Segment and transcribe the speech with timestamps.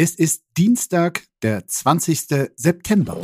[0.00, 2.50] Es ist Dienstag, der 20.
[2.54, 3.16] September.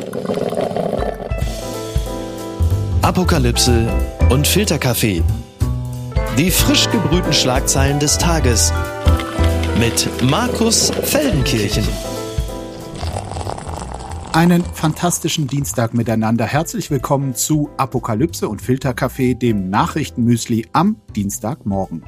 [3.00, 3.88] Apokalypse
[4.28, 5.22] und Filterkaffee.
[6.36, 8.72] Die frisch gebrühten Schlagzeilen des Tages
[9.78, 11.86] mit Markus Feldenkirchen.
[14.34, 16.44] Einen fantastischen Dienstag miteinander.
[16.44, 22.02] Herzlich willkommen zu Apokalypse und Filterkaffee, dem Nachrichtenmüsli am Dienstagmorgen.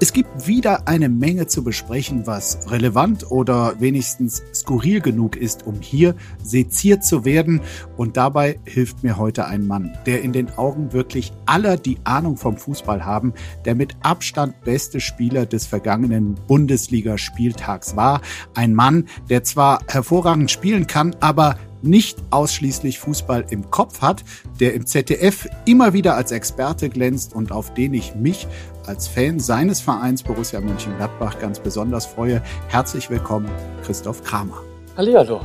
[0.00, 5.80] Es gibt wieder eine Menge zu besprechen, was relevant oder wenigstens skurril genug ist, um
[5.80, 7.60] hier seziert zu werden.
[7.96, 12.36] Und dabei hilft mir heute ein Mann, der in den Augen wirklich aller, die Ahnung
[12.36, 13.34] vom Fußball haben,
[13.64, 18.20] der mit Abstand beste Spieler des vergangenen Bundesligaspieltags war.
[18.56, 24.24] Ein Mann, der zwar hervorragend spielen kann, aber nicht ausschließlich Fußball im Kopf hat,
[24.60, 28.46] der im ZDF immer wieder als Experte glänzt und auf den ich mich
[28.86, 32.42] als Fan seines Vereins Borussia Mönchengladbach ganz besonders freue.
[32.68, 33.50] Herzlich willkommen,
[33.84, 34.62] Christoph Kramer.
[34.96, 35.40] Hallihallo.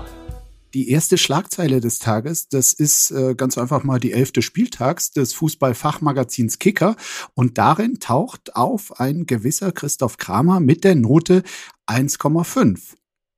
[0.73, 5.31] Die erste Schlagzeile des Tages, das ist äh, ganz einfach mal die elfte Spieltags des
[5.34, 6.95] Fußballfachmagazins Kicker
[7.36, 11.44] und darin taucht auf ein gewisser Christoph Kramer mit der Note
[11.86, 12.95] 1,5.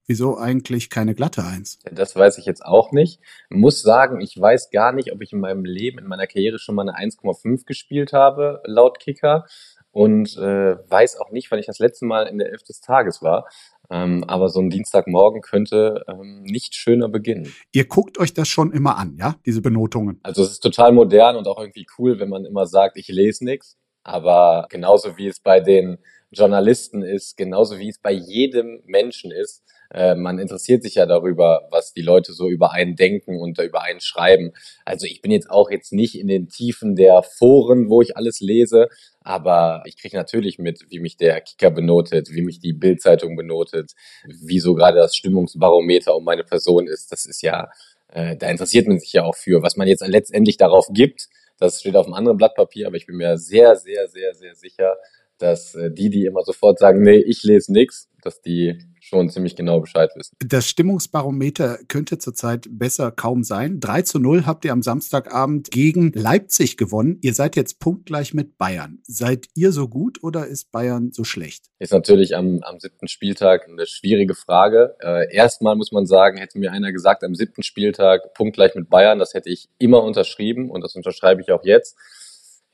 [0.07, 1.79] Wieso eigentlich keine glatte Eins?
[1.91, 3.19] Das weiß ich jetzt auch nicht.
[3.49, 6.75] Muss sagen, ich weiß gar nicht, ob ich in meinem Leben, in meiner Karriere schon
[6.75, 9.45] mal eine 1,5 gespielt habe, laut Kicker.
[9.91, 13.21] Und äh, weiß auch nicht, wann ich das letzte Mal in der Elf des Tages
[13.21, 13.47] war.
[13.89, 17.53] Ähm, aber so ein Dienstagmorgen könnte ähm, nicht schöner beginnen.
[17.71, 20.19] Ihr guckt euch das schon immer an, ja, diese Benotungen?
[20.21, 23.45] Also es ist total modern und auch irgendwie cool, wenn man immer sagt, ich lese
[23.45, 23.77] nichts.
[24.03, 25.97] Aber genauso wie es bei den
[26.31, 31.67] Journalisten ist, genauso wie es bei jedem Menschen ist, äh, man interessiert sich ja darüber,
[31.71, 34.53] was die Leute so über einen denken und über einen schreiben.
[34.83, 38.39] Also ich bin jetzt auch jetzt nicht in den Tiefen der Foren, wo ich alles
[38.39, 38.89] lese,
[39.21, 43.93] aber ich kriege natürlich mit, wie mich der Kicker benotet, wie mich die Bildzeitung benotet,
[44.25, 47.11] wie so gerade das Stimmungsbarometer um meine Person ist.
[47.11, 47.69] Das ist ja,
[48.09, 49.61] äh, da interessiert man sich ja auch für.
[49.61, 53.05] Was man jetzt letztendlich darauf gibt, das steht auf einem anderen Blatt Papier, aber ich
[53.05, 54.97] bin mir sehr, sehr, sehr, sehr sicher,
[55.37, 59.55] dass äh, die, die immer sofort sagen, nee, ich lese nix, dass die schon ziemlich
[59.55, 60.35] genau Bescheid wissen.
[60.39, 63.79] Das Stimmungsbarometer könnte zurzeit besser kaum sein.
[63.79, 67.19] 3 zu 0 habt ihr am Samstagabend gegen Leipzig gewonnen.
[67.21, 68.99] Ihr seid jetzt punktgleich mit Bayern.
[69.03, 71.65] Seid ihr so gut oder ist Bayern so schlecht?
[71.79, 74.95] Ist natürlich am, am siebten Spieltag eine schwierige Frage.
[74.99, 79.19] Äh, erstmal muss man sagen, hätte mir einer gesagt, am siebten Spieltag punktgleich mit Bayern,
[79.19, 81.95] das hätte ich immer unterschrieben und das unterschreibe ich auch jetzt.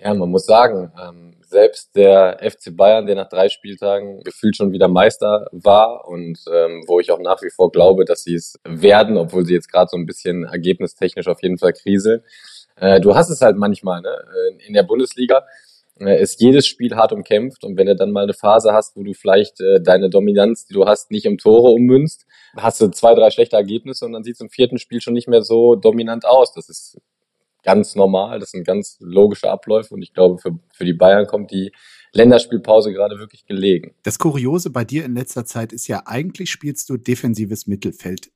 [0.04, 4.72] Ja, man muss sagen, ähm, selbst der FC Bayern, der nach drei Spieltagen gefühlt schon
[4.72, 8.60] wieder Meister war und ähm, wo ich auch nach wie vor glaube, dass sie es
[8.64, 12.24] werden, obwohl sie jetzt gerade so ein bisschen ergebnistechnisch auf jeden Fall kriseln.
[12.78, 14.16] Äh, du hast es halt manchmal, ne?
[14.66, 15.46] In der Bundesliga
[16.00, 19.04] äh, ist jedes Spiel hart umkämpft und wenn du dann mal eine Phase hast, wo
[19.04, 22.26] du vielleicht äh, deine Dominanz, die du hast, nicht um Tore ummünzt,
[22.58, 25.28] hast du zwei, drei schlechte Ergebnisse und dann sieht es im vierten Spiel schon nicht
[25.28, 26.54] mehr so dominant aus.
[26.54, 26.98] Das ist
[27.64, 28.40] ganz normal.
[28.40, 31.72] Das sind ganz logische Abläufe und ich glaube, für, für die Bayern kommt die
[32.14, 33.96] Länderspielpause gerade wirklich gelegen.
[34.04, 38.32] Das Kuriose bei dir in letzter Zeit ist ja, eigentlich spielst du defensives Mittelfeld.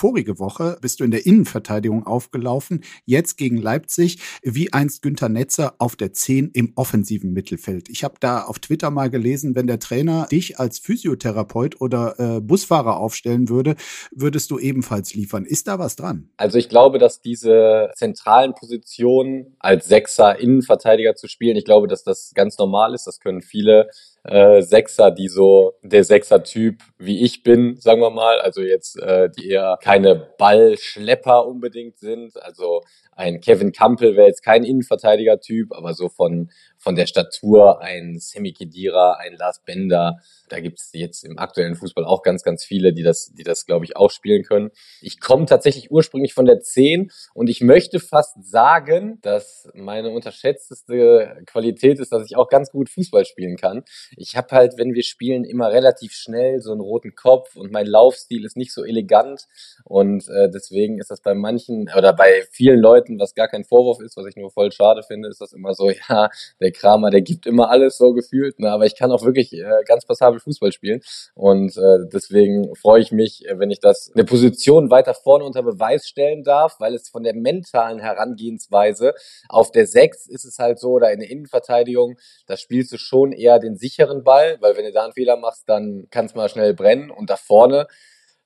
[0.00, 5.74] Vorige Woche bist du in der Innenverteidigung aufgelaufen, jetzt gegen Leipzig, wie einst Günther Netzer
[5.78, 7.88] auf der 10 im offensiven Mittelfeld.
[7.88, 12.40] Ich habe da auf Twitter mal gelesen, wenn der Trainer dich als Physiotherapeut oder äh,
[12.40, 13.74] Busfahrer aufstellen würde,
[14.12, 15.44] würdest du ebenfalls liefern.
[15.44, 16.30] Ist da was dran?
[16.36, 22.04] Also ich glaube, dass diese zentralen Positionen als Sechser Innenverteidiger zu spielen, ich glaube, dass
[22.04, 23.08] das ganz normal ist.
[23.08, 23.88] Das können viele
[24.24, 29.30] äh, Sechser, die so der Sechser-Typ wie ich bin, sagen wir mal, also jetzt äh,
[29.30, 32.36] die eher keine Ballschlepper unbedingt sind.
[32.42, 36.50] Also ein Kevin Campbell wäre jetzt kein Innenverteidiger-Typ, aber so von
[36.88, 40.22] von der Statur ein Semi Khedira, ein Lars Bender.
[40.48, 43.66] Da gibt es jetzt im aktuellen Fußball auch ganz, ganz viele, die das, die das,
[43.66, 44.70] glaube ich, auch spielen können.
[45.02, 51.42] Ich komme tatsächlich ursprünglich von der 10 und ich möchte fast sagen, dass meine unterschätzteste
[51.44, 53.84] Qualität ist, dass ich auch ganz gut Fußball spielen kann.
[54.16, 57.84] Ich habe halt, wenn wir spielen, immer relativ schnell so einen roten Kopf und mein
[57.84, 59.46] Laufstil ist nicht so elegant
[59.84, 64.00] und äh, deswegen ist das bei manchen oder bei vielen Leuten, was gar kein Vorwurf
[64.00, 66.30] ist, was ich nur voll schade finde, ist das immer so, ja,
[66.62, 68.70] der Kramer, der gibt immer alles so gefühlt, ne?
[68.70, 71.00] aber ich kann auch wirklich äh, ganz passabel Fußball spielen
[71.34, 75.62] und äh, deswegen freue ich mich, äh, wenn ich das eine Position weiter vorne unter
[75.62, 79.14] Beweis stellen darf, weil es von der mentalen Herangehensweise
[79.48, 82.16] auf der Sechs ist es halt so oder in der Innenverteidigung,
[82.46, 85.64] da spielst du schon eher den sicheren Ball, weil wenn du da einen Fehler machst,
[85.68, 87.86] dann kann es mal schnell brennen und da vorne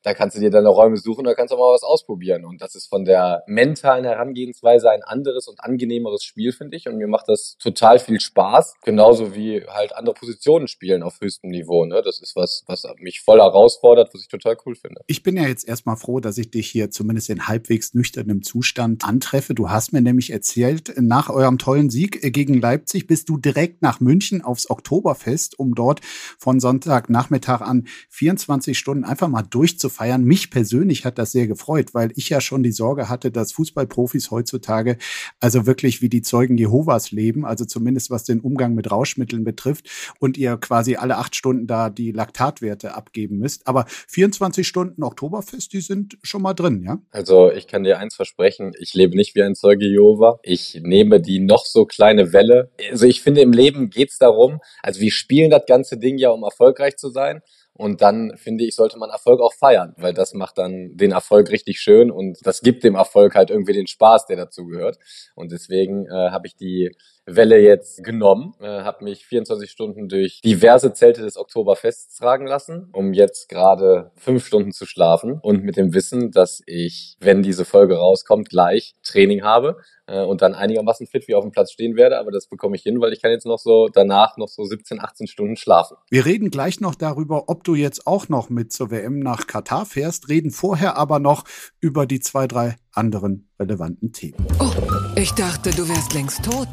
[0.03, 2.45] da kannst du dir deine Räume suchen, da kannst du mal was ausprobieren.
[2.45, 6.89] Und das ist von der mentalen Herangehensweise ein anderes und angenehmeres Spiel, finde ich.
[6.89, 8.75] Und mir macht das total viel Spaß.
[8.85, 11.85] Genauso wie halt andere Positionen spielen auf höchstem Niveau.
[11.85, 12.03] Ne?
[12.05, 15.03] Das ist was, was mich voll herausfordert, was ich total cool finde.
[15.07, 19.05] Ich bin ja jetzt erstmal froh, dass ich dich hier zumindest in halbwegs nüchternem Zustand
[19.05, 19.55] antreffe.
[19.55, 24.01] Du hast mir nämlich erzählt, nach eurem tollen Sieg gegen Leipzig bist du direkt nach
[24.01, 26.01] München aufs Oktoberfest, um dort
[26.39, 29.43] von Sonntagnachmittag an 24 Stunden einfach mal
[29.93, 30.25] durchzufeiern.
[30.25, 34.31] Mich persönlich hat das sehr gefreut, weil ich ja schon die Sorge hatte, dass Fußballprofis
[34.31, 34.97] heutzutage
[35.41, 39.89] also wirklich wie die Zeugen Jehovas leben, also zumindest was den Umgang mit Rauschmitteln betrifft
[40.19, 43.67] und ihr quasi alle acht Stunden da die Laktatwerte abgeben müsst.
[43.67, 46.99] Aber 24 Stunden Oktoberfest, die sind schon mal drin, ja?
[47.11, 50.39] Also ich kann dir eins versprechen, ich lebe nicht wie ein Zeuge Jehova.
[50.43, 52.71] Ich nehme die noch so kleine Welle.
[52.91, 56.43] Also ich finde, im Leben geht's darum, also wir spielen das ganze Ding ja, um
[56.43, 57.43] erfolgreich zu sein.
[57.75, 61.51] Und dann finde ich, sollte man Erfolg auch feiern, weil das macht dann den Erfolg
[61.51, 64.99] richtig schön und das gibt dem Erfolg halt irgendwie den Spaß, der dazu gehört.
[65.35, 66.91] Und deswegen äh, habe ich die
[67.27, 72.89] Welle jetzt genommen, äh, habe mich 24 Stunden durch diverse Zelte des Oktoberfests tragen lassen,
[72.93, 77.65] um jetzt gerade fünf Stunden zu schlafen und mit dem Wissen, dass ich, wenn diese
[77.65, 79.77] Folge rauskommt, gleich Training habe
[80.07, 82.19] äh, und dann einigermaßen fit wie auf dem Platz stehen werde.
[82.19, 85.01] Aber das bekomme ich hin, weil ich kann jetzt noch so danach noch so 17,
[85.01, 85.97] 18 Stunden schlafen.
[86.11, 89.87] Wir reden gleich noch darüber, ob du jetzt auch noch mit zur WM nach Katar
[89.87, 91.45] fährst, reden vorher aber noch
[91.81, 94.45] über die zwei, drei anderen relevanten Themen.
[94.59, 94.73] Oh,
[95.17, 96.69] ich dachte, du wärst längst tot.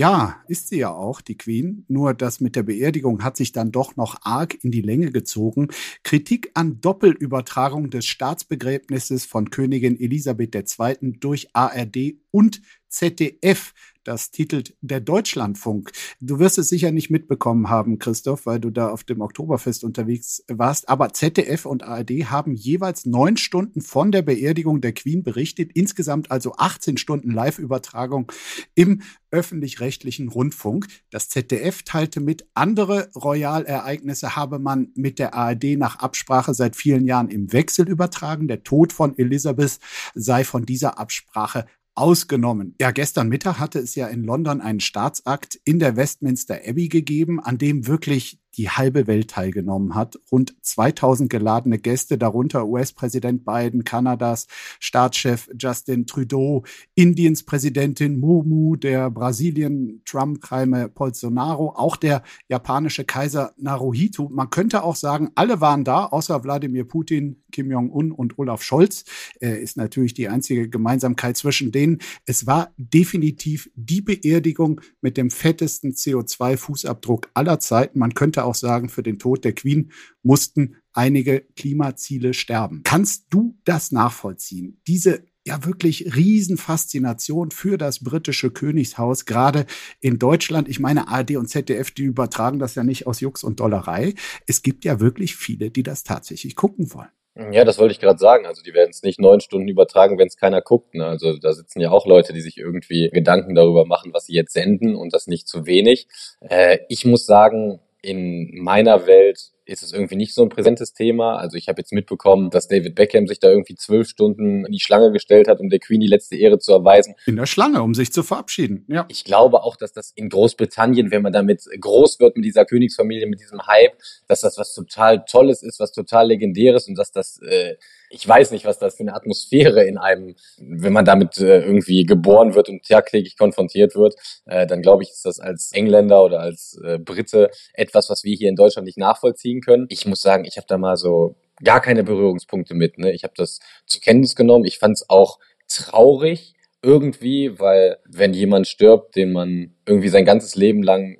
[0.00, 1.84] Ja, ist sie ja auch, die Queen.
[1.86, 5.68] Nur das mit der Beerdigung hat sich dann doch noch arg in die Länge gezogen.
[6.04, 11.18] Kritik an Doppelübertragung des Staatsbegräbnisses von Königin Elisabeth II.
[11.20, 13.72] durch ARD und ZDF
[14.04, 15.92] das titelt der Deutschlandfunk.
[16.20, 20.42] Du wirst es sicher nicht mitbekommen haben, Christoph, weil du da auf dem Oktoberfest unterwegs
[20.48, 20.88] warst.
[20.88, 25.72] Aber ZDF und ARD haben jeweils neun Stunden von der Beerdigung der Queen berichtet.
[25.74, 28.32] Insgesamt also 18 Stunden Live-Übertragung
[28.74, 30.86] im öffentlich-rechtlichen Rundfunk.
[31.10, 37.04] Das ZDF teilte mit, andere Royalereignisse habe man mit der ARD nach Absprache seit vielen
[37.04, 38.48] Jahren im Wechsel übertragen.
[38.48, 39.78] Der Tod von Elisabeth
[40.14, 41.66] sei von dieser Absprache
[42.00, 42.74] ausgenommen.
[42.80, 47.40] Ja, gestern Mittag hatte es ja in London einen Staatsakt in der Westminster Abbey gegeben,
[47.40, 50.18] an dem wirklich die halbe Welt teilgenommen hat.
[50.30, 54.48] Rund 2000 geladene Gäste, darunter US-Präsident Biden, Kanadas
[54.80, 56.64] Staatschef Justin Trudeau,
[56.94, 64.28] Indiens Präsidentin Mumu, der Brasilien Trump-Keime Bolsonaro, auch der japanische Kaiser Naruhito.
[64.28, 69.06] Man könnte auch sagen, alle waren da, außer Wladimir Putin, Kim Jong-un und Olaf Scholz.
[69.40, 71.98] Äh, ist natürlich die einzige Gemeinsamkeit zwischen denen.
[72.26, 77.98] Es war definitiv die Beerdigung mit dem fettesten CO2-Fußabdruck aller Zeiten.
[77.98, 79.92] Man könnte auch sagen, für den Tod der Queen
[80.22, 82.82] mussten einige Klimaziele sterben.
[82.84, 84.80] Kannst du das nachvollziehen?
[84.86, 89.66] Diese ja wirklich Riesenfaszination für das britische Königshaus, gerade
[90.00, 90.68] in Deutschland.
[90.68, 94.14] Ich meine, ARD und ZDF, die übertragen das ja nicht aus Jux und Dollerei.
[94.46, 97.08] Es gibt ja wirklich viele, die das tatsächlich gucken wollen.
[97.52, 98.44] Ja, das wollte ich gerade sagen.
[98.44, 100.94] Also die werden es nicht neun Stunden übertragen, wenn es keiner guckt.
[100.94, 101.06] Ne?
[101.06, 104.52] Also da sitzen ja auch Leute, die sich irgendwie Gedanken darüber machen, was sie jetzt
[104.52, 106.08] senden und das nicht zu wenig.
[106.40, 111.36] Äh, ich muss sagen, in meiner Welt ist es irgendwie nicht so ein präsentes Thema.
[111.36, 114.80] Also ich habe jetzt mitbekommen, dass David Beckham sich da irgendwie zwölf Stunden in die
[114.80, 117.14] Schlange gestellt hat, um der Queen die letzte Ehre zu erweisen.
[117.26, 118.84] In der Schlange, um sich zu verabschieden.
[118.88, 119.06] Ja.
[119.08, 123.26] Ich glaube auch, dass das in Großbritannien, wenn man damit groß wird mit dieser Königsfamilie,
[123.26, 127.40] mit diesem Hype, dass das was total Tolles ist, was total Legendäres und dass das
[127.42, 127.76] äh,
[128.10, 132.04] ich weiß nicht, was das für eine Atmosphäre in einem, wenn man damit äh, irgendwie
[132.04, 134.14] geboren wird und tagtäglich konfrontiert wird,
[134.46, 138.34] äh, dann glaube ich, ist das als Engländer oder als äh, Brite etwas, was wir
[138.34, 139.86] hier in Deutschland nicht nachvollziehen können.
[139.88, 142.98] Ich muss sagen, ich habe da mal so gar keine Berührungspunkte mit.
[142.98, 143.12] Ne?
[143.12, 144.64] Ich habe das zur Kenntnis genommen.
[144.64, 145.38] Ich fand es auch
[145.68, 151.18] traurig irgendwie, weil wenn jemand stirbt, den man irgendwie sein ganzes Leben lang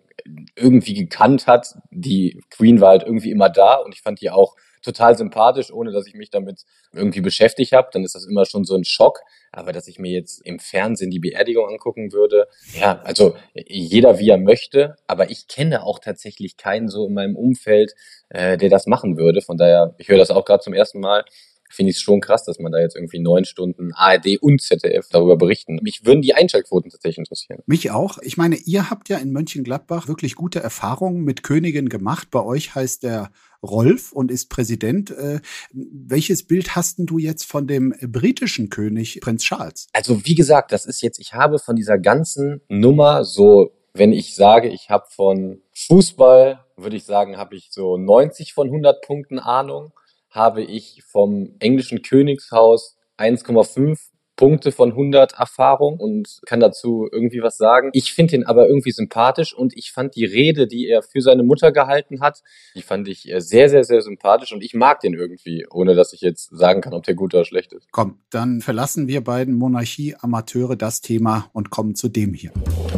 [0.57, 4.57] irgendwie gekannt hat, die Queen war halt irgendwie immer da und ich fand die auch
[4.83, 8.65] total sympathisch, ohne dass ich mich damit irgendwie beschäftigt habe, dann ist das immer schon
[8.65, 9.21] so ein Schock.
[9.53, 12.47] Aber dass ich mir jetzt im Fernsehen die Beerdigung angucken würde,
[12.79, 17.37] ja, also jeder wie er möchte, aber ich kenne auch tatsächlich keinen so in meinem
[17.37, 17.95] Umfeld,
[18.29, 19.43] äh, der das machen würde.
[19.43, 21.25] Von daher, ich höre das auch gerade zum ersten Mal
[21.71, 25.09] finde ich es schon krass, dass man da jetzt irgendwie neun Stunden ARD und ZDF
[25.11, 25.79] darüber berichten.
[25.83, 27.63] Mich würden die Einschaltquoten tatsächlich interessieren.
[27.67, 28.19] Mich auch.
[28.23, 32.29] Ich meine, ihr habt ja in Mönchengladbach wirklich gute Erfahrungen mit Königen gemacht.
[32.31, 33.31] Bei euch heißt der
[33.63, 35.11] Rolf und ist Präsident.
[35.11, 35.41] Äh,
[35.73, 39.89] welches Bild hast du jetzt von dem britischen König Prinz Charles?
[39.93, 44.35] Also wie gesagt, das ist jetzt, ich habe von dieser ganzen Nummer so, wenn ich
[44.35, 49.39] sage, ich habe von Fußball, würde ich sagen, habe ich so 90 von 100 Punkten
[49.39, 49.93] Ahnung
[50.31, 53.99] habe ich vom englischen Königshaus 1,5
[54.41, 57.91] Punkte von 100 Erfahrung und kann dazu irgendwie was sagen.
[57.93, 61.43] Ich finde ihn aber irgendwie sympathisch und ich fand die Rede, die er für seine
[61.43, 62.43] Mutter gehalten hat,
[62.75, 66.15] die fand ich äh, sehr, sehr, sehr sympathisch und ich mag den irgendwie, ohne dass
[66.15, 67.87] ich jetzt sagen kann, ob der gut oder schlecht ist.
[67.93, 72.53] Komm, dann verlassen wir beiden Monarchie-Amateure das Thema und kommen zu dem hier.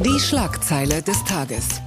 [0.04, 1.82] Die Schlagzeile des Tages.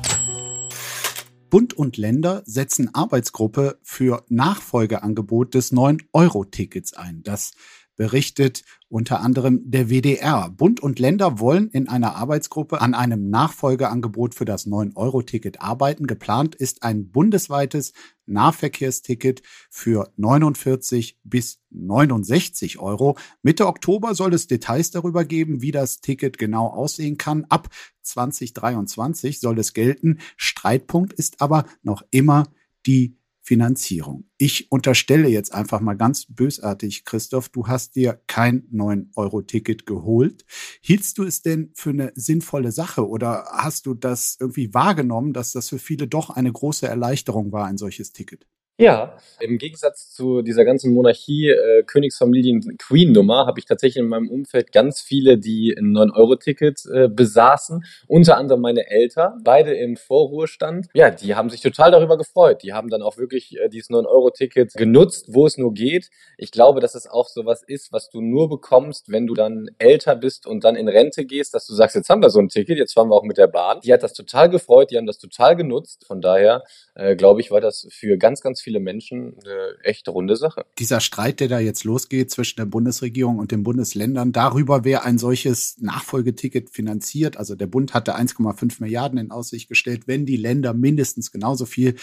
[1.55, 7.23] Bund und Länder setzen Arbeitsgruppe für Nachfolgeangebot des 9-Euro-Tickets ein.
[7.23, 7.53] Das
[7.95, 10.49] berichtet unter anderem der WDR.
[10.49, 16.07] Bund und Länder wollen in einer Arbeitsgruppe an einem Nachfolgeangebot für das 9-Euro-Ticket arbeiten.
[16.07, 17.91] Geplant ist ein bundesweites
[18.25, 23.17] Nahverkehrsticket für 49 bis 69 Euro.
[23.43, 27.43] Mitte Oktober soll es Details darüber geben, wie das Ticket genau aussehen kann.
[27.49, 27.67] Ab
[28.01, 30.19] 2023 soll es gelten.
[30.37, 32.45] Streitpunkt ist aber noch immer
[32.85, 34.25] die Finanzierung.
[34.39, 40.45] Ich unterstelle jetzt einfach mal ganz bösartig, Christoph, du hast dir kein 9-Euro-Ticket geholt.
[40.81, 45.51] Hieltst du es denn für eine sinnvolle Sache oder hast du das irgendwie wahrgenommen, dass
[45.51, 48.47] das für viele doch eine große Erleichterung war, ein solches Ticket?
[48.77, 54.29] Ja, im Gegensatz zu dieser ganzen Monarchie, äh, Königsfamilien, Queen-Nummer, habe ich tatsächlich in meinem
[54.29, 57.85] Umfeld ganz viele, die ein 9-Euro-Ticket äh, besaßen.
[58.07, 60.87] Unter anderem meine Eltern, beide im Vorruhestand.
[60.93, 62.63] Ja, die haben sich total darüber gefreut.
[62.63, 66.09] Die haben dann auch wirklich äh, dieses 9-Euro-Ticket genutzt, wo es nur geht.
[66.37, 70.17] Ich glaube, dass es auch sowas ist, was du nur bekommst, wenn du dann älter
[70.17, 72.77] bist und dann in Rente gehst, dass du sagst, jetzt haben wir so ein Ticket,
[72.77, 73.79] jetzt fahren wir auch mit der Bahn.
[73.85, 76.03] Die hat das total gefreut, die haben das total genutzt.
[76.05, 76.63] Von daher,
[76.95, 80.65] äh, glaube ich, war das für ganz, ganz viele Menschen eine echt runde Sache.
[80.79, 85.19] Dieser Streit, der da jetzt losgeht zwischen der Bundesregierung und den Bundesländern darüber, wer ein
[85.19, 87.37] solches Nachfolgeticket finanziert.
[87.37, 91.95] Also der Bund hatte 1,5 Milliarden in Aussicht gestellt, wenn die Länder mindestens genauso viel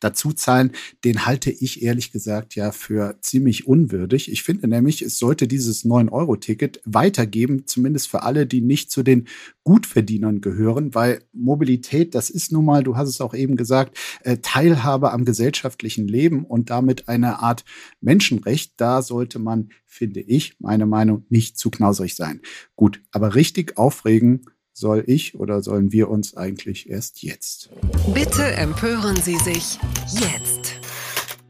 [0.00, 0.72] dazu zahlen.
[1.04, 4.30] Den halte ich ehrlich gesagt ja für ziemlich unwürdig.
[4.32, 9.28] Ich finde nämlich, es sollte dieses 9-Euro-Ticket weitergeben, zumindest für alle, die nicht zu den
[9.68, 14.38] Gutverdienern gehören, weil Mobilität, das ist nun mal, du hast es auch eben gesagt, äh,
[14.38, 17.66] Teilhabe am gesellschaftlichen Leben und damit eine Art
[18.00, 18.72] Menschenrecht.
[18.78, 22.40] Da sollte man, finde ich, meine Meinung, nicht zu knausrig sein.
[22.76, 27.68] Gut, aber richtig aufregen soll ich oder sollen wir uns eigentlich erst jetzt?
[28.14, 29.78] Bitte empören Sie sich
[30.14, 30.80] jetzt.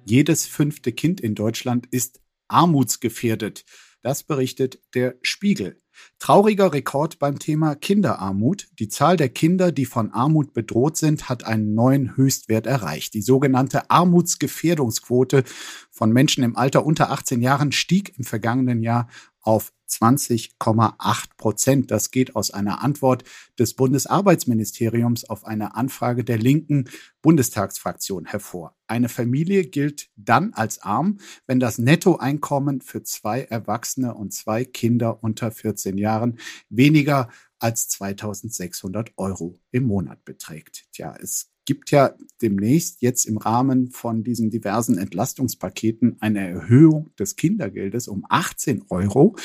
[0.05, 3.65] Jedes fünfte Kind in Deutschland ist armutsgefährdet.
[4.03, 5.81] Das berichtet der Spiegel.
[6.19, 8.69] Trauriger Rekord beim Thema Kinderarmut.
[8.79, 13.15] Die Zahl der Kinder, die von Armut bedroht sind, hat einen neuen Höchstwert erreicht.
[13.15, 15.45] Die sogenannte Armutsgefährdungsquote
[15.91, 19.09] von Menschen im Alter unter 18 Jahren stieg im vergangenen Jahr
[19.49, 21.91] auf 20,8 Prozent.
[21.91, 23.25] Das geht aus einer Antwort
[23.59, 26.91] des Bundesarbeitsministeriums auf eine Anfrage der linken
[27.23, 28.77] Bundestagsfraktion hervor.
[28.89, 35.25] Eine Familie gilt dann als arm, wenn das Nettoeinkommen für zwei Erwachsene und zwei Kinder
[35.25, 36.39] unter 14 Jahren
[36.69, 40.87] weniger als 2600 Euro im Monat beträgt.
[40.93, 47.37] Tja, es gibt ja demnächst jetzt im Rahmen von diesen diversen Entlastungspaketen eine Erhöhung des
[47.37, 49.37] Kindergeldes um 18 Euro.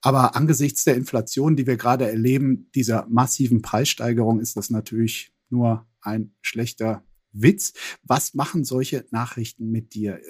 [0.00, 5.86] Aber angesichts der Inflation, die wir gerade erleben, dieser massiven Preissteigerung, ist das natürlich nur
[6.00, 7.72] ein schlechter Witz.
[8.02, 10.20] Was machen solche Nachrichten mit dir,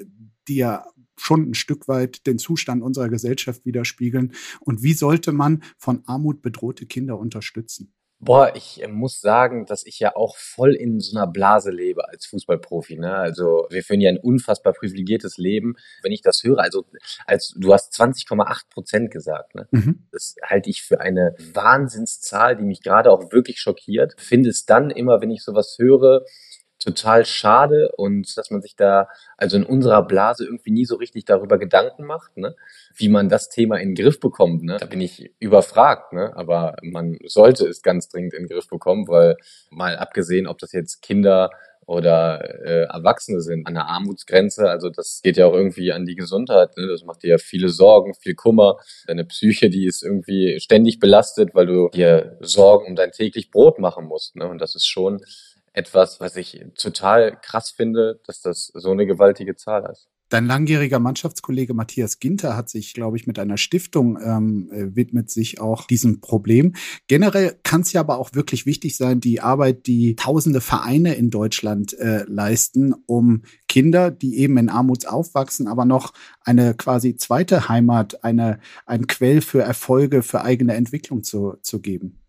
[0.51, 0.85] die ja
[1.17, 4.33] schon ein Stück weit den Zustand unserer Gesellschaft widerspiegeln?
[4.61, 7.95] Und wie sollte man von Armut bedrohte Kinder unterstützen?
[8.23, 12.07] Boah, ich äh, muss sagen, dass ich ja auch voll in so einer Blase lebe
[12.07, 12.99] als Fußballprofi.
[12.99, 13.15] Ne?
[13.15, 15.77] Also wir führen ja ein unfassbar privilegiertes Leben.
[16.03, 16.85] Wenn ich das höre, also
[17.27, 19.67] als du hast 20,8 Prozent gesagt, ne?
[19.71, 20.07] Mhm.
[20.13, 24.15] das halte ich für eine Wahnsinnszahl, die mich gerade auch wirklich schockiert.
[24.19, 26.27] Finde es dann immer, wenn ich sowas höre,
[26.81, 31.27] total schade und dass man sich da, also in unserer Blase irgendwie nie so richtig
[31.27, 32.57] darüber Gedanken macht, ne?
[32.95, 34.63] wie man das Thema in den Griff bekommt.
[34.63, 34.79] Ne?
[34.81, 36.33] Da bin ich überfragt, ne?
[36.35, 39.37] aber man sollte es ganz dringend in den Griff bekommen, weil
[39.71, 41.51] mal abgesehen, ob das jetzt Kinder
[41.91, 44.71] oder äh, Erwachsene sind an der Armutsgrenze.
[44.71, 46.77] Also das geht ja auch irgendwie an die Gesundheit.
[46.77, 46.87] Ne?
[46.87, 48.77] Das macht dir ja viele Sorgen, viel Kummer.
[49.09, 53.81] Deine Psyche, die ist irgendwie ständig belastet, weil du dir Sorgen um dein täglich Brot
[53.81, 54.37] machen musst.
[54.37, 54.47] Ne?
[54.47, 55.21] Und das ist schon
[55.73, 60.09] etwas, was ich total krass finde, dass das so eine gewaltige Zahl ist.
[60.31, 65.29] Dein langjähriger Mannschaftskollege Matthias Ginter hat sich, glaube ich, mit einer Stiftung ähm, äh, widmet
[65.29, 66.77] sich auch diesem Problem.
[67.09, 71.31] Generell kann es ja aber auch wirklich wichtig sein, die Arbeit, die tausende Vereine in
[71.31, 76.13] Deutschland äh, leisten, um Kinder, die eben in Armut aufwachsen, aber noch
[76.45, 82.20] eine quasi zweite Heimat, eine, ein Quell für Erfolge, für eigene Entwicklung zu, zu geben.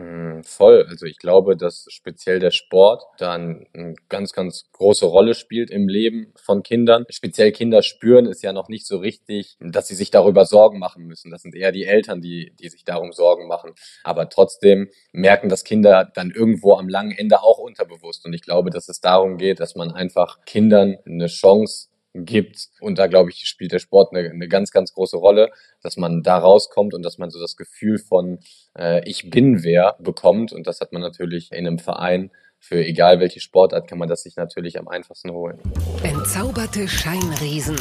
[0.00, 0.86] Mm, voll.
[0.88, 5.88] Also ich glaube, dass speziell der Sport dann eine ganz, ganz große Rolle spielt im
[5.88, 7.04] Leben von Kindern.
[7.10, 11.04] Speziell Kinder spüren es ja noch nicht so richtig, dass sie sich darüber Sorgen machen
[11.04, 11.30] müssen.
[11.30, 13.72] Das sind eher die Eltern, die, die sich darum Sorgen machen.
[14.02, 18.24] Aber trotzdem merken das Kinder dann irgendwo am langen Ende auch unterbewusst.
[18.24, 22.68] Und ich glaube, dass es darum geht, dass man einfach Kindern eine Chance gibt.
[22.80, 25.50] Und da, glaube ich, spielt der Sport eine, eine ganz, ganz große Rolle,
[25.82, 28.38] dass man da rauskommt und dass man so das Gefühl von
[28.78, 30.52] äh, Ich bin wer bekommt.
[30.52, 32.30] Und das hat man natürlich in einem Verein.
[32.58, 35.60] Für egal welche Sportart kann man das sich natürlich am einfachsten holen.
[36.02, 37.76] Entzauberte Scheinriesen.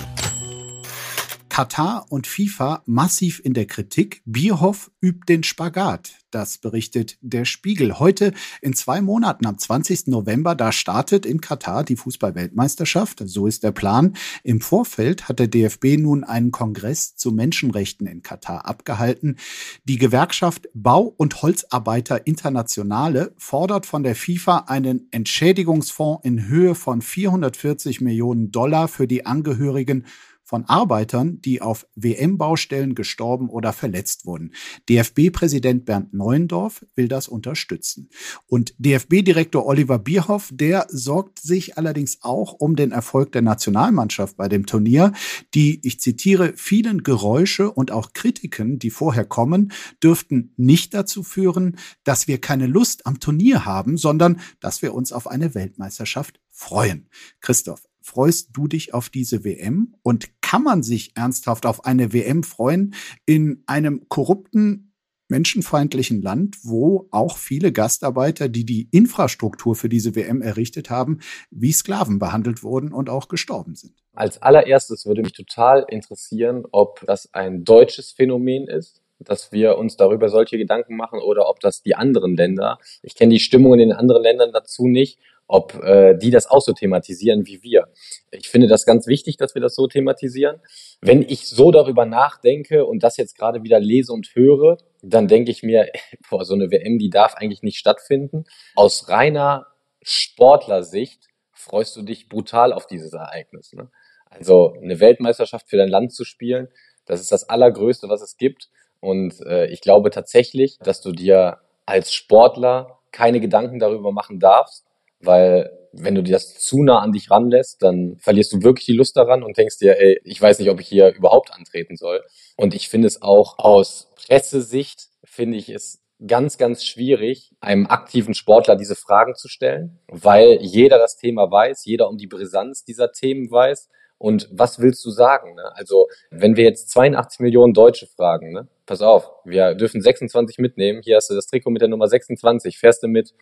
[1.60, 4.22] Katar und FIFA massiv in der Kritik.
[4.24, 6.13] Bierhoff übt den Spagat.
[6.32, 8.00] Das berichtet der Spiegel.
[8.00, 10.08] Heute in zwei Monaten, am 20.
[10.08, 13.24] November, da startet in Katar die Fußballweltmeisterschaft.
[13.25, 14.16] So ist der Plan.
[14.44, 19.36] Im Vorfeld hat der DFB nun einen Kongress zu Menschenrechten in Katar abgehalten.
[19.84, 27.01] Die Gewerkschaft Bau- und Holzarbeiter Internationale fordert von der FIFA einen Entschädigungsfonds in Höhe von
[27.01, 30.06] 440 Millionen Dollar für die Angehörigen
[30.50, 34.56] von Arbeitern, die auf WM-Baustellen gestorben oder verletzt wurden.
[34.89, 38.10] DFB-Präsident Bernd Neuendorf will das unterstützen.
[38.48, 44.50] Und DFB-Direktor Oliver Bierhoff, der sorgt sich allerdings auch um den Erfolg der Nationalmannschaft bei
[44.50, 45.13] dem Turnier.
[45.53, 51.77] Die, ich zitiere, vielen Geräusche und auch Kritiken, die vorher kommen, dürften nicht dazu führen,
[52.03, 57.08] dass wir keine Lust am Turnier haben, sondern dass wir uns auf eine Weltmeisterschaft freuen.
[57.39, 59.96] Christoph, freust du dich auf diese WM?
[60.01, 62.96] Und kann man sich ernsthaft auf eine WM freuen
[63.27, 64.96] in einem korrupten,
[65.27, 71.20] menschenfeindlichen Land, wo auch viele Gastarbeiter, die die Infrastruktur für diese WM errichtet haben,
[71.51, 73.94] wie Sklaven behandelt wurden und auch gestorben sind?
[74.15, 79.98] Als allererstes würde mich total interessieren, ob das ein deutsches Phänomen ist dass wir uns
[79.98, 83.79] darüber solche Gedanken machen oder ob das die anderen Länder, ich kenne die Stimmung in
[83.79, 87.88] den anderen Ländern dazu nicht, ob äh, die das auch so thematisieren wie wir.
[88.29, 90.62] Ich finde das ganz wichtig, dass wir das so thematisieren.
[91.01, 95.50] Wenn ich so darüber nachdenke und das jetzt gerade wieder lese und höre, dann denke
[95.50, 95.88] ich mir,
[96.29, 98.46] boah, so eine WM, die darf eigentlich nicht stattfinden.
[98.75, 99.65] Aus reiner
[100.03, 103.74] Sportlersicht freust du dich brutal auf dieses Ereignis.
[103.74, 103.89] Ne?
[104.29, 106.68] Also eine Weltmeisterschaft für dein Land zu spielen,
[107.06, 108.70] das ist das Allergrößte, was es gibt.
[109.00, 114.86] Und äh, ich glaube tatsächlich, dass du dir als Sportler keine Gedanken darüber machen darfst,
[115.19, 118.93] weil wenn du dir das zu nah an dich ranlässt, dann verlierst du wirklich die
[118.93, 122.23] Lust daran und denkst dir, ey, ich weiß nicht, ob ich hier überhaupt antreten soll.
[122.58, 128.34] Und ich finde es auch aus Pressesicht, finde ich es ganz, ganz schwierig, einem aktiven
[128.34, 133.12] Sportler diese Fragen zu stellen, weil jeder das Thema weiß, jeder um die Brisanz dieser
[133.12, 133.89] Themen weiß.
[134.17, 135.55] Und was willst du sagen?
[135.55, 135.71] Ne?
[135.75, 138.67] Also, wenn wir jetzt 82 Millionen Deutsche fragen, ne?
[138.86, 142.77] pass auf, wir dürfen 26 mitnehmen, hier hast du das Trikot mit der Nummer 26,
[142.77, 143.34] fährst du mit,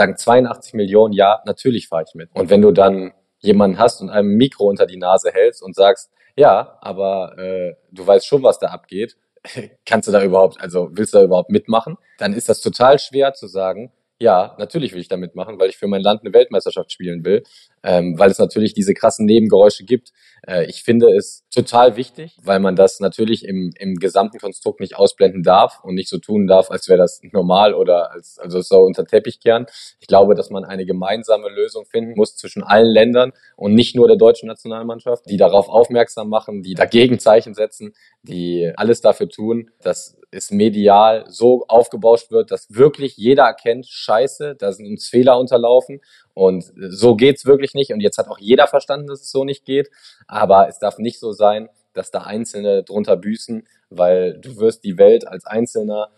[0.00, 2.30] sagen 82 Millionen, ja, natürlich fahre ich mit.
[2.32, 6.10] Und wenn du dann jemanden hast und einem Mikro unter die Nase hältst und sagst,
[6.36, 9.16] ja, aber äh, du weißt schon, was da abgeht,
[9.86, 11.96] kannst du da überhaupt, also willst du da überhaupt mitmachen?
[12.18, 15.78] Dann ist das total schwer zu sagen, ja, natürlich will ich da mitmachen, weil ich
[15.78, 17.42] für mein Land eine Weltmeisterschaft spielen will,
[17.82, 20.10] ähm, weil es natürlich diese krassen Nebengeräusche gibt.
[20.46, 24.94] Äh, ich finde es total wichtig, weil man das natürlich im, im gesamten Konstrukt nicht
[24.94, 28.80] ausblenden darf und nicht so tun darf, als wäre das normal oder als also so
[28.80, 29.64] unter Teppich kehren.
[30.00, 34.06] Ich glaube, dass man eine gemeinsame Lösung finden muss zwischen allen Ländern und nicht nur
[34.06, 39.70] der deutschen Nationalmannschaft, die darauf aufmerksam machen, die dagegen Zeichen setzen, die alles dafür tun,
[39.80, 45.38] dass es medial so aufgebauscht wird, dass wirklich jeder erkennt, scheiße, da sind uns Fehler
[45.38, 46.00] unterlaufen
[46.34, 47.92] und so geht's wirklich nicht.
[47.92, 49.90] Und jetzt hat auch jeder verstanden, dass es so nicht geht.
[50.28, 54.98] Aber es darf nicht so sein, dass da Einzelne drunter büßen, weil du wirst die
[54.98, 56.10] Welt als Einzelner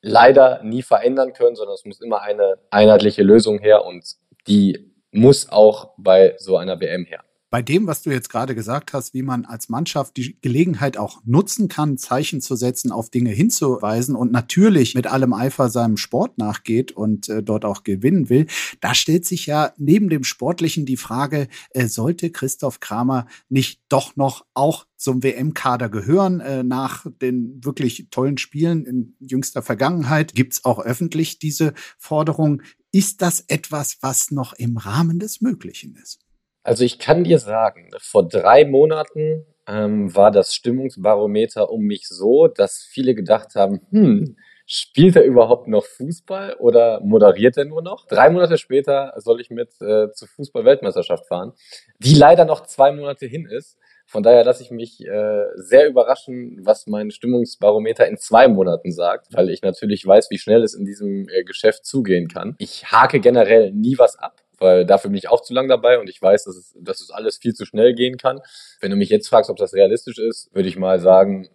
[0.00, 4.04] leider nie verändern können, sondern es muss immer eine einheitliche Lösung her und
[4.46, 8.92] die muss auch bei so einer WM her bei dem, was du jetzt gerade gesagt
[8.92, 13.30] hast, wie man als Mannschaft die Gelegenheit auch nutzen kann, Zeichen zu setzen, auf Dinge
[13.30, 18.46] hinzuweisen und natürlich mit allem Eifer seinem Sport nachgeht und äh, dort auch gewinnen will,
[18.80, 24.16] da stellt sich ja neben dem Sportlichen die Frage, äh, sollte Christoph Kramer nicht doch
[24.16, 26.40] noch auch zum WM-Kader gehören.
[26.40, 32.62] Äh, nach den wirklich tollen Spielen in jüngster Vergangenheit gibt's auch öffentlich diese Forderung.
[32.92, 36.27] Ist das etwas, was noch im Rahmen des Möglichen ist?
[36.68, 42.46] Also ich kann dir sagen, vor drei Monaten ähm, war das Stimmungsbarometer um mich so,
[42.46, 48.06] dass viele gedacht haben, hm, spielt er überhaupt noch Fußball oder moderiert er nur noch?
[48.06, 51.54] Drei Monate später soll ich mit äh, zur Fußball-Weltmeisterschaft fahren,
[52.00, 56.60] die leider noch zwei Monate hin ist, Von daher lasse ich mich äh, sehr überraschen,
[56.64, 60.84] was mein Stimmungsbarometer in zwei Monaten sagt, weil ich natürlich weiß, wie schnell es in
[60.84, 62.56] diesem äh, Geschäft zugehen kann.
[62.58, 66.08] Ich hake generell nie was ab weil dafür bin ich auch zu lang dabei und
[66.08, 68.40] ich weiß, dass es, dass es alles viel zu schnell gehen kann.
[68.80, 71.48] Wenn du mich jetzt fragst, ob das realistisch ist, würde ich mal sagen,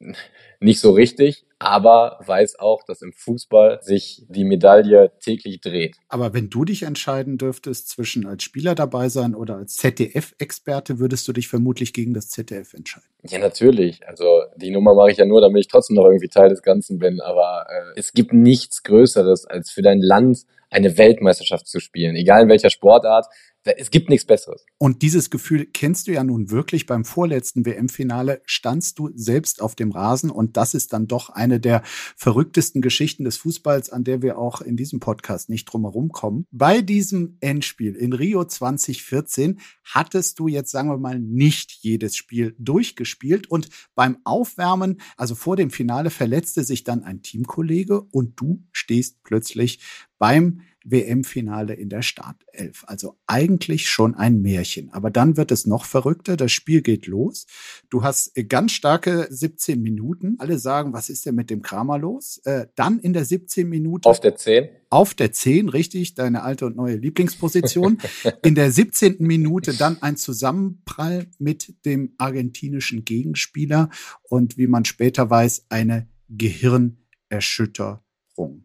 [0.60, 5.96] nicht so richtig, aber weiß auch, dass im Fußball sich die Medaille täglich dreht.
[6.08, 11.26] Aber wenn du dich entscheiden dürftest zwischen als Spieler dabei sein oder als ZDF-Experte, würdest
[11.26, 13.08] du dich vermutlich gegen das ZDF entscheiden.
[13.22, 14.06] Ja, natürlich.
[14.06, 16.98] Also die Nummer mache ich ja nur, damit ich trotzdem noch irgendwie Teil des Ganzen
[16.98, 17.20] bin.
[17.20, 20.44] Aber äh, es gibt nichts Größeres, als für dein Land
[20.74, 23.26] eine Weltmeisterschaft zu spielen, egal in welcher Sportart.
[23.64, 24.66] Es gibt nichts Besseres.
[24.78, 26.84] Und dieses Gefühl kennst du ja nun wirklich.
[26.84, 31.60] Beim vorletzten WM-Finale standst du selbst auf dem Rasen und das ist dann doch eine
[31.60, 31.82] der
[32.16, 36.46] verrücktesten Geschichten des Fußballs, an der wir auch in diesem Podcast nicht drumherum kommen.
[36.50, 42.54] Bei diesem Endspiel in Rio 2014 hattest du jetzt, sagen wir mal, nicht jedes Spiel
[42.58, 48.62] durchgespielt und beim Aufwärmen, also vor dem Finale, verletzte sich dann ein Teamkollege und du
[48.72, 49.80] stehst plötzlich
[50.18, 52.84] beim WM-Finale in der Startelf.
[52.86, 54.92] Also eigentlich schon ein Märchen.
[54.92, 56.36] Aber dann wird es noch verrückter.
[56.36, 57.46] Das Spiel geht los.
[57.90, 60.36] Du hast ganz starke 17 Minuten.
[60.38, 62.40] Alle sagen, was ist denn mit dem Kramer los?
[62.44, 64.08] Äh, dann in der 17 Minute.
[64.08, 64.68] Auf der 10?
[64.90, 67.98] Auf der 10, richtig, deine alte und neue Lieblingsposition.
[68.42, 69.16] in der 17.
[69.18, 73.90] Minute dann ein Zusammenprall mit dem argentinischen Gegenspieler
[74.22, 78.63] und wie man später weiß, eine Gehirnerschütterung.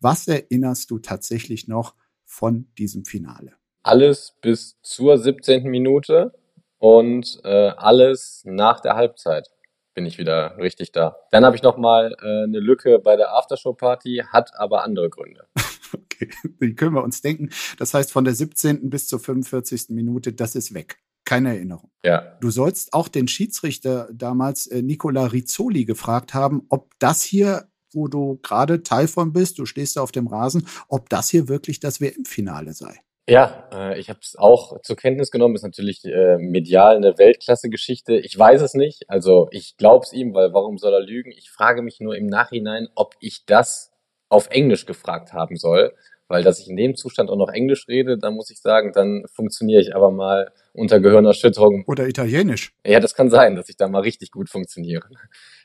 [0.00, 3.52] Was erinnerst du tatsächlich noch von diesem Finale?
[3.82, 5.64] Alles bis zur 17.
[5.64, 6.32] Minute
[6.78, 9.50] und äh, alles nach der Halbzeit
[9.94, 11.16] bin ich wieder richtig da.
[11.30, 15.46] Dann habe ich noch mal äh, eine Lücke bei der Aftershow-Party, hat aber andere Gründe.
[15.94, 16.30] okay,
[16.62, 17.50] die können wir uns denken.
[17.78, 18.88] Das heißt, von der 17.
[18.88, 19.90] bis zur 45.
[19.90, 20.98] Minute, das ist weg.
[21.26, 21.90] Keine Erinnerung.
[22.04, 22.38] Ja.
[22.40, 28.08] Du sollst auch den Schiedsrichter damals, äh, Nicola Rizzoli, gefragt haben, ob das hier wo
[28.08, 31.80] du gerade Teil von bist, du stehst da auf dem Rasen, ob das hier wirklich
[31.80, 33.00] das WM-Finale sei.
[33.28, 35.54] Ja, äh, ich habe es auch zur Kenntnis genommen.
[35.54, 38.16] Ist natürlich äh, medial eine Weltklasse-Geschichte.
[38.16, 39.08] Ich weiß es nicht.
[39.08, 41.30] Also ich glaube es ihm, weil warum soll er lügen?
[41.30, 43.92] Ich frage mich nur im Nachhinein, ob ich das
[44.30, 45.94] auf Englisch gefragt haben soll,
[46.26, 49.24] weil dass ich in dem Zustand auch noch Englisch rede, dann muss ich sagen, dann
[49.32, 51.84] funktioniere ich aber mal unter Gehirnerschütterung.
[51.86, 52.72] Oder Italienisch.
[52.84, 55.08] Ja, das kann sein, dass ich da mal richtig gut funktioniere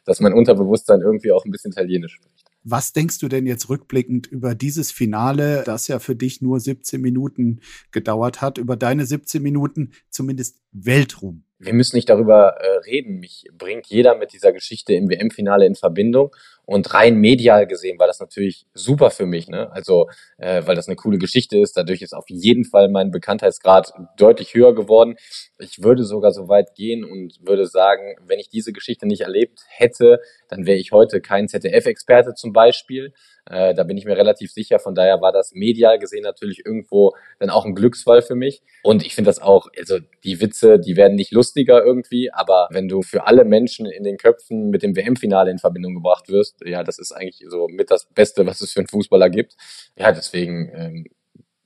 [0.05, 2.45] dass mein Unterbewusstsein irgendwie auch ein bisschen Italienisch spricht.
[2.63, 6.99] Was denkst du denn jetzt rückblickend über dieses Finale, das ja für dich nur 17
[6.99, 7.59] Minuten
[7.91, 11.43] gedauert hat, über deine 17 Minuten zumindest Weltruhm?
[11.59, 13.19] Wir müssen nicht darüber äh, reden.
[13.19, 16.35] Mich bringt jeder mit dieser Geschichte im WM-Finale in Verbindung.
[16.65, 19.71] Und rein medial gesehen war das natürlich super für mich, ne?
[19.71, 21.77] Also, äh, weil das eine coole Geschichte ist.
[21.77, 25.15] Dadurch ist auf jeden Fall mein Bekanntheitsgrad deutlich höher geworden.
[25.59, 29.61] Ich würde sogar so weit gehen und würde sagen, wenn ich diese Geschichte nicht erlebt
[29.67, 33.13] hätte, dann wäre ich heute kein ZDF-Experte zum Beispiel.
[33.47, 34.79] Äh, da bin ich mir relativ sicher.
[34.79, 38.63] Von daher war das medial gesehen natürlich irgendwo dann auch ein Glücksfall für mich.
[38.83, 42.87] Und ich finde das auch, also die Witze, die werden nicht lustiger irgendwie, aber wenn
[42.87, 46.83] du für alle Menschen in den Köpfen mit dem WM-Finale in Verbindung gebracht wirst, ja,
[46.83, 49.55] das ist eigentlich so mit das Beste, was es für einen Fußballer gibt.
[49.97, 51.05] Ja, deswegen ähm,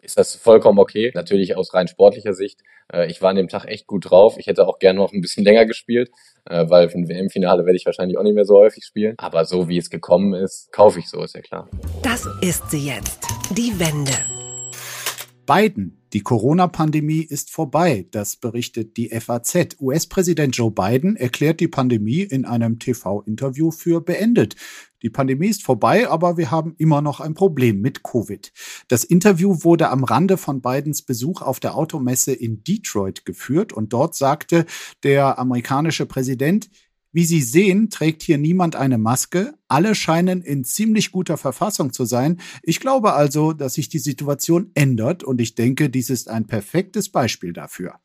[0.01, 1.11] ist das vollkommen okay.
[1.13, 2.61] Natürlich aus rein sportlicher Sicht.
[2.91, 4.35] Äh, ich war an dem Tag echt gut drauf.
[4.37, 6.09] Ich hätte auch gerne noch ein bisschen länger gespielt,
[6.45, 9.15] äh, weil für ein WM-Finale werde ich wahrscheinlich auch nicht mehr so häufig spielen.
[9.17, 11.69] Aber so wie es gekommen ist, kaufe ich so, ist ja klar.
[12.01, 13.19] Das ist sie jetzt.
[13.51, 14.13] Die Wende.
[15.45, 15.98] Biden.
[16.11, 19.77] Die Corona-Pandemie ist vorbei, das berichtet die FAZ.
[19.79, 24.55] US-Präsident Joe Biden erklärt die Pandemie in einem TV-Interview für beendet.
[25.03, 28.51] Die Pandemie ist vorbei, aber wir haben immer noch ein Problem mit Covid.
[28.87, 33.93] Das Interview wurde am Rande von Bidens Besuch auf der Automesse in Detroit geführt und
[33.93, 34.65] dort sagte
[35.03, 36.71] der amerikanische Präsident,
[37.11, 39.53] wie Sie sehen, trägt hier niemand eine Maske.
[39.67, 42.39] Alle scheinen in ziemlich guter Verfassung zu sein.
[42.63, 47.09] Ich glaube also, dass sich die Situation ändert und ich denke, dies ist ein perfektes
[47.09, 47.99] Beispiel dafür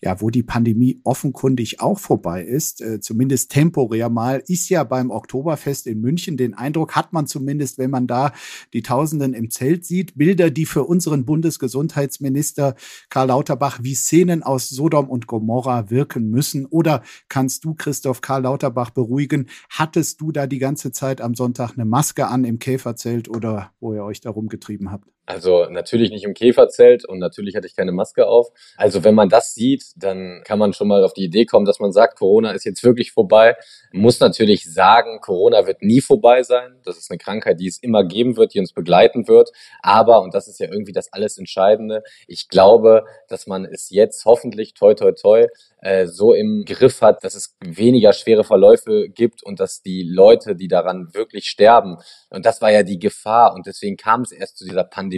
[0.00, 5.10] ja, wo die Pandemie offenkundig auch vorbei ist, äh, zumindest temporär mal, ist ja beim
[5.10, 6.36] Oktoberfest in München.
[6.36, 8.32] Den Eindruck hat man zumindest, wenn man da
[8.72, 10.16] die Tausenden im Zelt sieht.
[10.16, 12.76] Bilder, die für unseren Bundesgesundheitsminister
[13.10, 16.66] Karl Lauterbach wie Szenen aus Sodom und Gomorra wirken müssen.
[16.66, 19.48] Oder kannst du, Christoph Karl Lauterbach, beruhigen?
[19.68, 23.94] Hattest du da die ganze Zeit am Sonntag eine Maske an im Käferzelt oder wo
[23.94, 25.17] ihr euch da rumgetrieben habt?
[25.28, 28.48] Also natürlich nicht im Käferzelt und natürlich hatte ich keine Maske auf.
[28.78, 31.80] Also wenn man das sieht, dann kann man schon mal auf die Idee kommen, dass
[31.80, 33.54] man sagt, Corona ist jetzt wirklich vorbei.
[33.92, 36.80] Muss natürlich sagen, Corona wird nie vorbei sein.
[36.82, 39.50] Das ist eine Krankheit, die es immer geben wird, die uns begleiten wird.
[39.82, 44.24] Aber, und das ist ja irgendwie das alles Entscheidende, ich glaube, dass man es jetzt
[44.24, 45.46] hoffentlich, toi, toi, toi,
[45.82, 50.56] äh, so im Griff hat, dass es weniger schwere Verläufe gibt und dass die Leute,
[50.56, 51.98] die daran wirklich sterben,
[52.30, 55.17] und das war ja die Gefahr und deswegen kam es erst zu dieser Pandemie,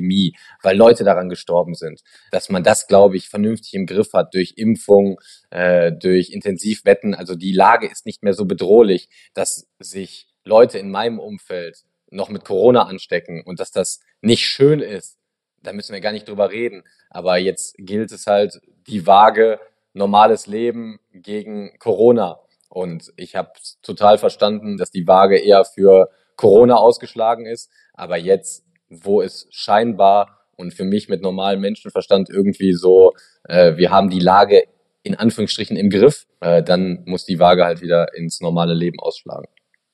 [0.63, 4.55] weil Leute daran gestorben sind, dass man das, glaube ich, vernünftig im Griff hat durch
[4.57, 5.19] Impfung,
[5.51, 7.15] äh, durch Intensivwetten.
[7.15, 12.29] Also die Lage ist nicht mehr so bedrohlich, dass sich Leute in meinem Umfeld noch
[12.29, 15.19] mit Corona anstecken und dass das nicht schön ist,
[15.63, 16.85] da müssen wir gar nicht drüber reden.
[17.11, 19.61] Aber jetzt gilt es halt, die Waage
[19.93, 22.41] normales Leben gegen Corona.
[22.69, 27.71] Und ich habe total verstanden, dass die Waage eher für Corona ausgeschlagen ist.
[27.93, 33.91] Aber jetzt, wo es scheinbar und für mich mit normalem Menschenverstand irgendwie so, äh, wir
[33.91, 34.65] haben die Lage
[35.03, 39.47] in Anführungsstrichen im Griff, äh, dann muss die Waage halt wieder ins normale Leben ausschlagen.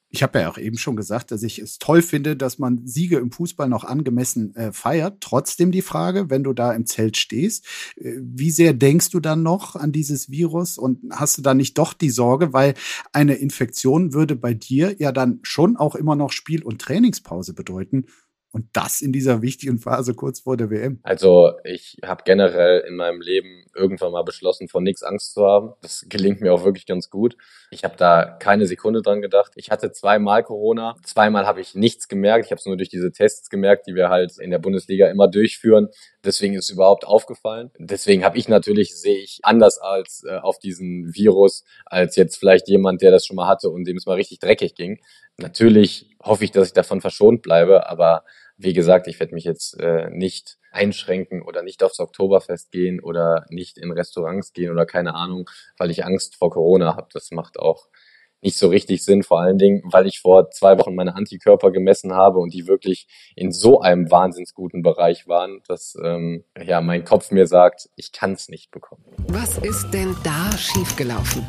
[0.08, 3.18] Ich habe ja auch eben schon gesagt, dass ich es toll finde, dass man Siege
[3.18, 5.20] im Fußball noch angemessen äh, feiert.
[5.20, 9.42] Trotzdem die Frage, wenn du da im Zelt stehst, äh, wie sehr denkst du dann
[9.42, 12.74] noch an dieses Virus und hast du da nicht doch die Sorge, weil
[13.12, 18.06] eine Infektion würde bei dir ja dann schon auch immer noch Spiel- und Trainingspause bedeuten
[18.56, 20.98] und das in dieser wichtigen Phase kurz vor der WM.
[21.02, 25.74] Also ich habe generell in meinem Leben irgendwann mal beschlossen, vor nichts Angst zu haben.
[25.82, 27.36] Das gelingt mir auch wirklich ganz gut.
[27.70, 29.52] Ich habe da keine Sekunde dran gedacht.
[29.56, 30.96] Ich hatte zweimal Corona.
[31.04, 32.46] Zweimal habe ich nichts gemerkt.
[32.46, 35.28] Ich habe es nur durch diese Tests gemerkt, die wir halt in der Bundesliga immer
[35.28, 35.88] durchführen.
[36.24, 37.70] Deswegen ist es überhaupt aufgefallen.
[37.78, 42.68] Deswegen habe ich natürlich, sehe ich anders als äh, auf diesen Virus, als jetzt vielleicht
[42.68, 44.98] jemand, der das schon mal hatte und dem es mal richtig dreckig ging.
[45.36, 48.24] Natürlich hoffe ich, dass ich davon verschont bleibe, aber
[48.56, 53.46] wie gesagt, ich werde mich jetzt äh, nicht einschränken oder nicht aufs Oktoberfest gehen oder
[53.48, 57.08] nicht in Restaurants gehen oder keine Ahnung, weil ich Angst vor Corona habe.
[57.12, 57.88] Das macht auch
[58.42, 62.12] nicht so richtig Sinn, vor allen Dingen, weil ich vor zwei Wochen meine Antikörper gemessen
[62.14, 67.30] habe und die wirklich in so einem wahnsinnsguten Bereich waren, dass ähm, ja mein Kopf
[67.30, 69.04] mir sagt, ich kann es nicht bekommen.
[69.28, 71.44] Was ist denn da schiefgelaufen?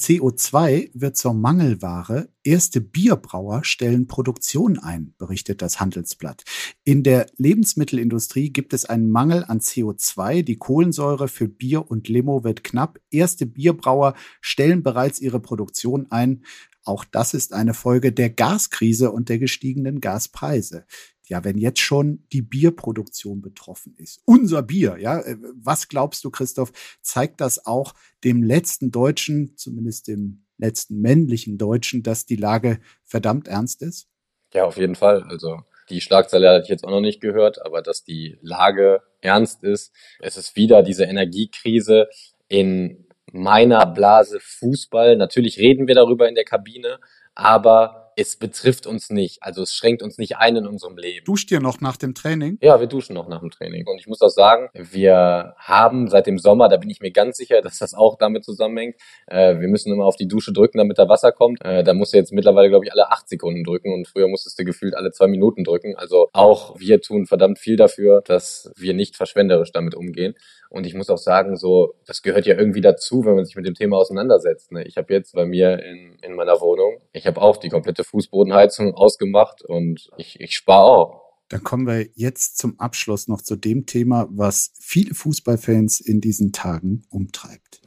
[0.00, 2.28] CO2 wird zur Mangelware.
[2.42, 6.42] Erste Bierbrauer stellen Produktion ein, berichtet das Handelsblatt.
[6.84, 10.42] In der Lebensmittelindustrie gibt es einen Mangel an CO2.
[10.42, 12.98] Die Kohlensäure für Bier und Limo wird knapp.
[13.10, 16.44] Erste Bierbrauer stellen bereits ihre Produktion ein.
[16.82, 20.86] Auch das ist eine Folge der Gaskrise und der gestiegenen Gaspreise
[21.30, 26.30] ja, wenn jetzt schon die Bierproduktion betroffen ist, unser Bier, ja, äh, was glaubst du,
[26.30, 32.80] Christoph, zeigt das auch dem letzten Deutschen, zumindest dem letzten männlichen Deutschen, dass die Lage
[33.04, 34.08] verdammt ernst ist?
[34.52, 35.22] Ja, auf jeden Fall.
[35.22, 39.62] Also die Schlagzeile hatte ich jetzt auch noch nicht gehört, aber dass die Lage ernst
[39.62, 39.92] ist.
[40.18, 42.08] Es ist wieder diese Energiekrise
[42.48, 45.16] in meiner Blase Fußball.
[45.16, 46.98] Natürlich reden wir darüber in der Kabine,
[47.36, 49.42] aber es betrifft uns nicht.
[49.42, 51.24] Also es schränkt uns nicht ein in unserem Leben.
[51.24, 52.58] Duscht ihr noch nach dem Training?
[52.60, 53.86] Ja, wir duschen noch nach dem Training.
[53.86, 57.38] Und ich muss auch sagen, wir haben seit dem Sommer, da bin ich mir ganz
[57.38, 60.98] sicher, dass das auch damit zusammenhängt, äh, wir müssen immer auf die Dusche drücken, damit
[60.98, 61.64] da Wasser kommt.
[61.64, 64.58] Äh, da musst du jetzt mittlerweile, glaube ich, alle acht Sekunden drücken und früher musstest
[64.58, 65.96] du gefühlt alle zwei Minuten drücken.
[65.96, 70.34] Also auch wir tun verdammt viel dafür, dass wir nicht verschwenderisch damit umgehen.
[70.70, 73.66] Und ich muss auch sagen, so, das gehört ja irgendwie dazu, wenn man sich mit
[73.66, 74.70] dem Thema auseinandersetzt.
[74.70, 74.84] Ne?
[74.84, 78.94] Ich habe jetzt bei mir in, in meiner Wohnung, ich habe auch die komplette Fußbodenheizung
[78.94, 81.22] ausgemacht und ich, ich spare auch.
[81.48, 86.52] Dann kommen wir jetzt zum Abschluss noch zu dem Thema, was viele Fußballfans in diesen
[86.52, 87.82] Tagen umtreibt.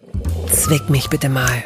[0.52, 1.64] Zwick mich bitte mal.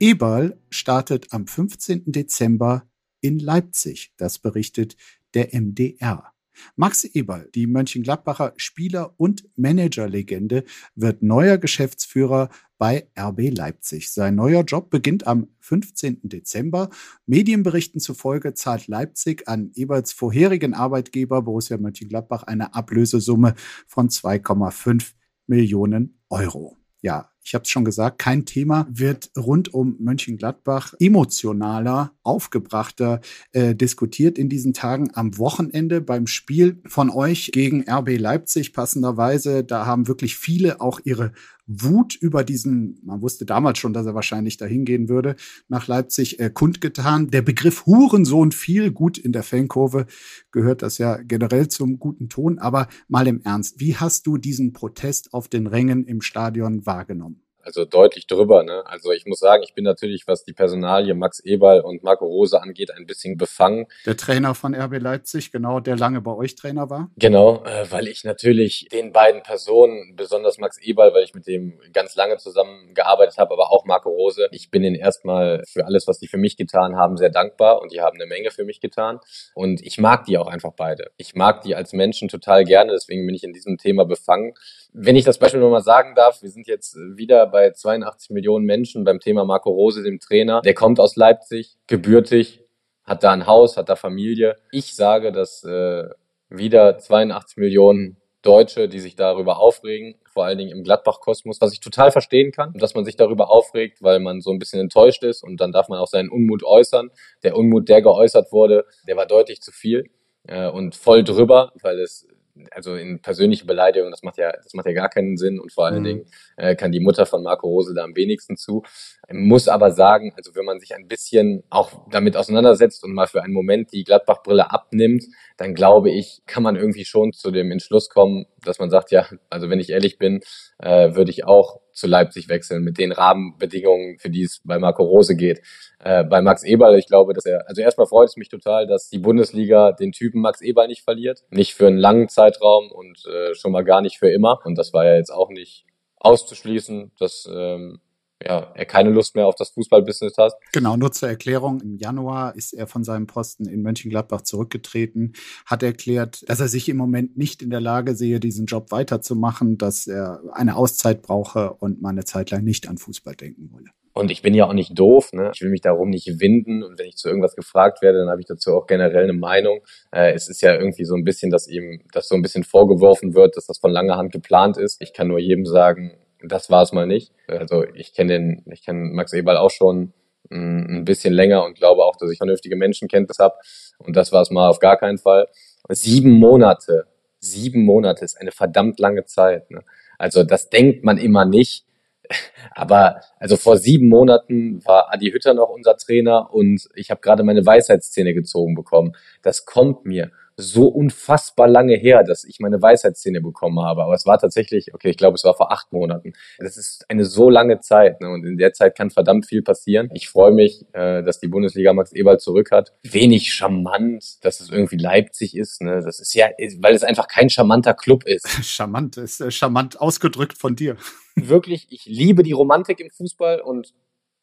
[0.00, 2.02] Eberl startet am 15.
[2.06, 2.82] Dezember
[3.20, 4.12] in Leipzig.
[4.16, 4.96] Das berichtet
[5.34, 6.32] der MDR.
[6.76, 14.10] Max Eberl, die Mönchengladbacher Spieler- und Managerlegende, wird neuer Geschäftsführer bei RB Leipzig.
[14.12, 16.20] Sein neuer Job beginnt am 15.
[16.28, 16.90] Dezember.
[17.26, 23.54] Medienberichten zufolge zahlt Leipzig an Eberls vorherigen Arbeitgeber Borussia Mönchengladbach eine Ablösesumme
[23.86, 25.12] von 2,5
[25.46, 26.76] Millionen Euro.
[27.00, 33.74] Ja, ich habe es schon gesagt, kein Thema wird rund um Mönchengladbach emotionaler, aufgebrachter äh,
[33.74, 39.64] diskutiert in diesen Tagen am Wochenende beim Spiel von euch gegen RB Leipzig passenderweise.
[39.64, 41.32] Da haben wirklich viele auch ihre
[41.68, 45.36] Wut über diesen, man wusste damals schon, dass er wahrscheinlich dahin gehen würde,
[45.68, 47.30] nach Leipzig äh, kundgetan.
[47.30, 50.06] Der Begriff Hurensohn viel gut in der Fankurve
[50.50, 52.58] gehört das ja generell zum guten Ton.
[52.58, 57.42] Aber mal im Ernst, wie hast du diesen Protest auf den Rängen im Stadion wahrgenommen?
[57.68, 58.62] Also deutlich drüber.
[58.62, 58.82] Ne?
[58.86, 62.60] Also ich muss sagen, ich bin natürlich, was die Personalie Max Eberl und Marco Rose
[62.60, 63.86] angeht, ein bisschen befangen.
[64.06, 67.10] Der Trainer von RB Leipzig, genau, der lange bei euch Trainer war.
[67.16, 71.78] Genau, äh, weil ich natürlich den beiden Personen, besonders Max Eberl, weil ich mit dem
[71.92, 76.18] ganz lange zusammengearbeitet habe, aber auch Marco Rose, ich bin ihnen erstmal für alles, was
[76.18, 79.20] die für mich getan haben, sehr dankbar und die haben eine Menge für mich getan.
[79.54, 81.10] Und ich mag die auch einfach beide.
[81.18, 84.54] Ich mag die als Menschen total gerne, deswegen bin ich in diesem Thema befangen.
[84.92, 89.04] Wenn ich das Beispiel nochmal sagen darf, wir sind jetzt wieder bei 82 Millionen Menschen
[89.04, 90.62] beim Thema Marco Rose, dem Trainer.
[90.62, 92.64] Der kommt aus Leipzig, gebürtig,
[93.04, 94.56] hat da ein Haus, hat da Familie.
[94.72, 96.08] Ich sage, dass äh,
[96.48, 101.80] wieder 82 Millionen Deutsche, die sich darüber aufregen, vor allen Dingen im Gladbach-Kosmos, was ich
[101.80, 105.42] total verstehen kann, dass man sich darüber aufregt, weil man so ein bisschen enttäuscht ist
[105.42, 107.10] und dann darf man auch seinen Unmut äußern.
[107.42, 110.04] Der Unmut, der geäußert wurde, der war deutlich zu viel
[110.46, 112.28] äh, und voll drüber, weil es
[112.70, 115.86] also in persönliche Beleidigung, das macht ja, das macht ja gar keinen Sinn und vor
[115.86, 116.04] allen mhm.
[116.04, 116.24] Dingen
[116.56, 118.82] äh, kann die Mutter von Marco Rose da am wenigsten zu.
[119.30, 123.42] Muss aber sagen, also wenn man sich ein bisschen auch damit auseinandersetzt und mal für
[123.42, 125.24] einen Moment die Gladbach-Brille abnimmt,
[125.56, 129.26] dann glaube ich, kann man irgendwie schon zu dem Entschluss kommen, dass man sagt, ja,
[129.50, 130.40] also wenn ich ehrlich bin,
[130.78, 135.02] äh, würde ich auch zu Leipzig wechseln mit den Rahmenbedingungen, für die es bei Marco
[135.02, 135.60] Rose geht.
[135.98, 139.08] Äh, bei Max Eberl, ich glaube, dass er, also erstmal freut es mich total, dass
[139.08, 141.40] die Bundesliga den Typen Max Eberl nicht verliert.
[141.50, 144.60] Nicht für einen langen Zeitraum und äh, schon mal gar nicht für immer.
[144.64, 145.84] Und das war ja jetzt auch nicht
[146.16, 148.00] auszuschließen, dass ähm,
[148.48, 150.54] ja, er keine Lust mehr auf das Fußballbusiness hat.
[150.72, 151.80] Genau, nur zur Erklärung.
[151.82, 155.34] Im Januar ist er von seinem Posten in Mönchengladbach zurückgetreten,
[155.66, 159.76] hat erklärt, dass er sich im Moment nicht in der Lage sehe, diesen Job weiterzumachen,
[159.76, 163.90] dass er eine Auszeit brauche und mal eine Zeit lang nicht an Fußball denken wolle.
[164.14, 165.52] Und ich bin ja auch nicht doof, ne?
[165.54, 166.82] Ich will mich darum nicht winden.
[166.82, 169.80] Und wenn ich zu irgendwas gefragt werde, dann habe ich dazu auch generell eine Meinung.
[170.10, 173.34] Äh, es ist ja irgendwie so ein bisschen, dass ihm das so ein bisschen vorgeworfen
[173.34, 175.00] wird, dass das von langer Hand geplant ist.
[175.00, 177.32] Ich kann nur jedem sagen, das war es mal nicht.
[177.46, 180.12] Also ich kenne den, ich kenne Max Eberl auch schon
[180.50, 183.56] mm, ein bisschen länger und glaube auch, dass ich vernünftige Menschenkenntnis habe.
[183.98, 185.48] Und das war es mal auf gar keinen Fall.
[185.88, 187.06] Sieben Monate,
[187.40, 189.70] sieben Monate ist eine verdammt lange Zeit.
[189.70, 189.82] Ne?
[190.18, 191.84] Also das denkt man immer nicht.
[192.74, 197.42] Aber also vor sieben Monaten war Adi Hütter noch unser Trainer und ich habe gerade
[197.42, 199.12] meine Weisheitszähne gezogen bekommen.
[199.42, 204.02] Das kommt mir so unfassbar lange her, dass ich meine Weisheitszähne bekommen habe.
[204.02, 206.32] Aber es war tatsächlich, okay, ich glaube, es war vor acht Monaten.
[206.58, 208.28] Das ist eine so lange Zeit ne?
[208.28, 210.10] und in der Zeit kann verdammt viel passieren.
[210.14, 212.92] Ich freue mich, äh, dass die Bundesliga Max Eberl zurück hat.
[213.04, 215.80] Wenig charmant, dass es irgendwie Leipzig ist.
[215.80, 216.02] Ne?
[216.04, 216.48] Das ist ja,
[216.80, 218.48] weil es einfach kein charmanter Club ist.
[218.64, 220.96] charmant ist äh, charmant ausgedrückt von dir.
[221.36, 223.94] Wirklich, ich liebe die Romantik im Fußball und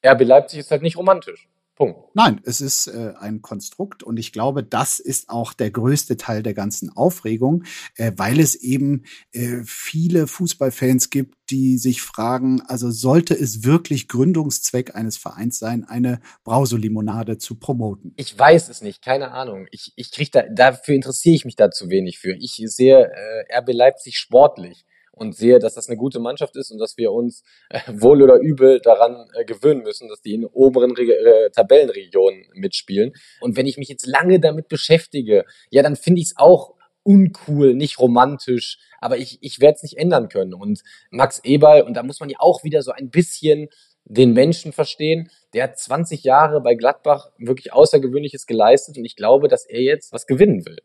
[0.06, 1.50] RB Leipzig ist halt nicht romantisch.
[1.76, 2.00] Punkt.
[2.14, 6.42] Nein, es ist äh, ein Konstrukt und ich glaube, das ist auch der größte Teil
[6.42, 7.66] der ganzen Aufregung,
[7.98, 14.08] äh, weil es eben äh, viele Fußballfans gibt, die sich fragen, also sollte es wirklich
[14.08, 18.14] Gründungszweck eines Vereins sein, eine Brauselimonade zu promoten?
[18.16, 19.68] Ich weiß es nicht, keine Ahnung.
[19.72, 22.36] Ich, ich krieg da, dafür interessiere ich mich da zu wenig für.
[22.36, 26.80] Ich sehe äh, RB Leipzig sportlich und sehe, dass das eine gute Mannschaft ist und
[26.80, 30.92] dass wir uns äh, wohl oder übel daran äh, gewöhnen müssen, dass die in oberen
[30.92, 33.14] Re äh, Tabellenregionen mitspielen.
[33.42, 37.76] Und wenn ich mich jetzt lange damit beschäftige, ja, dann finde ich es auch uncool,
[37.76, 40.54] nicht romantisch, aber ich, ich werde es nicht ändern können.
[40.54, 43.70] Und Max Eberl, und da muss man ja auch wieder so ein bisschen
[44.06, 45.30] den Menschen verstehen.
[45.54, 50.14] Der hat 20 Jahre bei Gladbach wirklich Außergewöhnliches geleistet und ich glaube, dass er jetzt
[50.14, 50.78] was gewinnen will.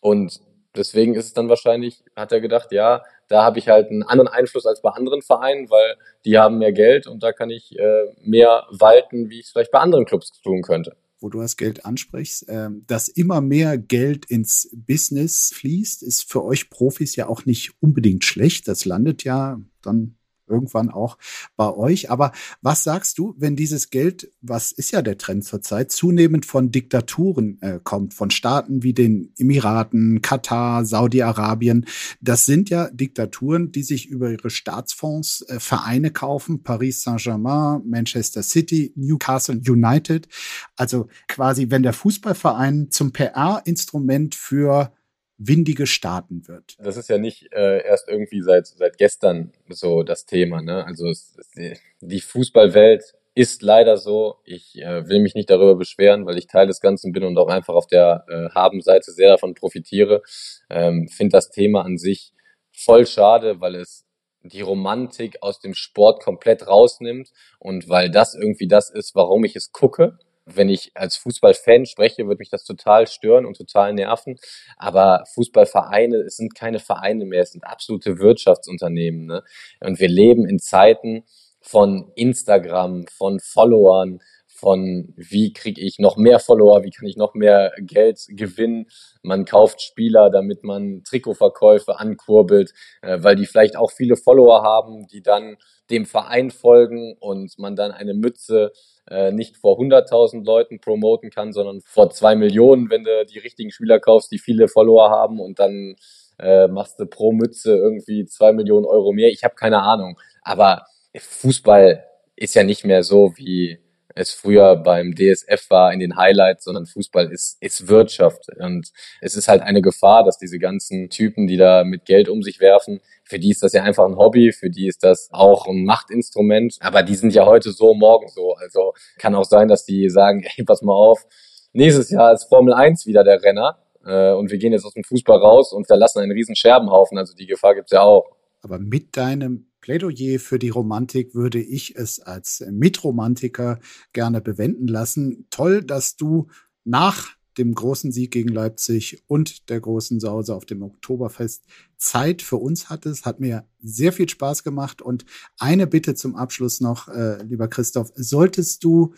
[0.00, 0.40] Und
[0.76, 4.28] deswegen ist es dann wahrscheinlich, hat er gedacht, ja, da habe ich halt einen anderen
[4.28, 8.04] Einfluss als bei anderen Vereinen, weil die haben mehr Geld und da kann ich äh,
[8.22, 11.84] mehr walten, wie ich es vielleicht bei anderen Clubs tun könnte wo du das Geld
[11.84, 17.46] ansprichst, äh, dass immer mehr Geld ins Business fließt, ist für euch Profis ja auch
[17.46, 18.68] nicht unbedingt schlecht.
[18.68, 20.16] Das landet ja dann
[20.48, 21.18] irgendwann auch
[21.56, 22.10] bei euch.
[22.10, 22.32] Aber
[22.62, 27.60] was sagst du, wenn dieses Geld, was ist ja der Trend zurzeit, zunehmend von Diktaturen
[27.62, 31.86] äh, kommt, von Staaten wie den Emiraten, Katar, Saudi-Arabien?
[32.20, 38.42] Das sind ja Diktaturen, die sich über ihre Staatsfonds äh, Vereine kaufen, Paris Saint-Germain, Manchester
[38.42, 40.28] City, Newcastle United.
[40.76, 44.92] Also quasi, wenn der Fußballverein zum PR-Instrument für
[45.38, 46.76] windige Staaten wird.
[46.78, 50.62] Das ist ja nicht äh, erst irgendwie seit seit gestern so das Thema.
[50.62, 50.84] Ne?
[50.84, 54.36] Also es, es, die Fußballwelt ist leider so.
[54.44, 57.48] Ich äh, will mich nicht darüber beschweren, weil ich Teil des Ganzen bin und auch
[57.48, 60.22] einfach auf der äh, Habenseite sehr davon profitiere.
[60.70, 62.32] Ähm, Finde das Thema an sich
[62.72, 64.06] voll schade, weil es
[64.42, 69.56] die Romantik aus dem Sport komplett rausnimmt und weil das irgendwie das ist, warum ich
[69.56, 74.38] es gucke wenn ich als Fußballfan spreche, wird mich das total stören und total nerven.
[74.76, 79.26] Aber Fußballvereine, es sind keine Vereine mehr, es sind absolute Wirtschaftsunternehmen.
[79.26, 79.42] Ne?
[79.80, 81.24] Und wir leben in Zeiten
[81.60, 84.20] von Instagram, von Followern,
[84.56, 88.86] von wie kriege ich noch mehr Follower, wie kann ich noch mehr Geld gewinnen.
[89.22, 95.06] Man kauft Spieler, damit man Trikotverkäufe ankurbelt, äh, weil die vielleicht auch viele Follower haben,
[95.08, 95.56] die dann
[95.90, 98.72] dem Verein folgen und man dann eine Mütze
[99.08, 103.70] äh, nicht vor 100.000 Leuten promoten kann, sondern vor zwei Millionen, wenn du die richtigen
[103.70, 105.94] Spieler kaufst, die viele Follower haben und dann
[106.38, 109.28] äh, machst du pro Mütze irgendwie zwei Millionen Euro mehr.
[109.28, 110.18] Ich habe keine Ahnung.
[110.42, 112.04] Aber Fußball
[112.36, 113.78] ist ja nicht mehr so wie
[114.16, 118.46] es früher beim DSF war in den Highlights, sondern Fußball ist, ist Wirtschaft.
[118.58, 118.90] Und
[119.20, 122.58] es ist halt eine Gefahr, dass diese ganzen Typen, die da mit Geld um sich
[122.58, 125.84] werfen, für die ist das ja einfach ein Hobby, für die ist das auch ein
[125.84, 128.54] Machtinstrument, aber die sind ja heute so, morgen so.
[128.54, 131.26] Also kann auch sein, dass die sagen, ey, pass mal auf,
[131.74, 135.04] nächstes Jahr ist Formel 1 wieder der Renner äh, und wir gehen jetzt aus dem
[135.04, 137.18] Fußball raus und verlassen einen riesen Scherbenhaufen.
[137.18, 138.24] Also die Gefahr gibt's ja auch.
[138.62, 143.78] Aber mit deinem Plädoyer für die Romantik würde ich es als Mitromantiker
[144.12, 145.46] gerne bewenden lassen.
[145.50, 146.48] Toll, dass du
[146.82, 151.66] nach dem großen Sieg gegen Leipzig und der großen Sause auf dem Oktoberfest
[151.98, 153.26] Zeit für uns hattest.
[153.26, 155.02] Hat mir sehr viel Spaß gemacht.
[155.02, 155.24] Und
[155.56, 159.14] eine Bitte zum Abschluss noch, äh, lieber Christoph, solltest du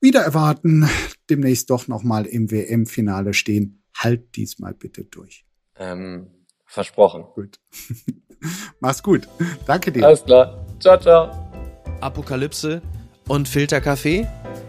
[0.00, 0.88] wieder erwarten,
[1.28, 5.44] demnächst doch noch mal im WM-Finale stehen, halt diesmal bitte durch.
[5.76, 6.28] Ähm,
[6.74, 7.24] versprochen.
[7.34, 7.58] Gut.
[8.80, 9.26] Mach's gut.
[9.66, 10.06] Danke dir.
[10.06, 10.66] Alles klar.
[10.80, 11.30] Ciao, ciao.
[12.00, 12.82] Apokalypse
[13.28, 14.26] und Filterkaffee?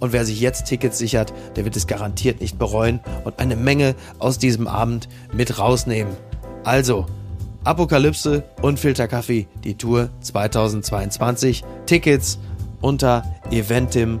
[0.00, 3.94] und wer sich jetzt Tickets sichert, der wird es garantiert nicht bereuen und eine Menge
[4.18, 6.14] aus diesem Abend mit rausnehmen.
[6.64, 7.06] Also,
[7.64, 11.64] Apokalypse und Filterkaffee, die Tour 2022.
[11.86, 12.38] Tickets
[12.80, 14.20] unter eventim.de.